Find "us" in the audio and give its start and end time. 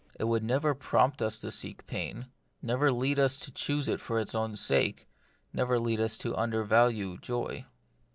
1.21-1.37, 3.19-3.37, 6.01-6.17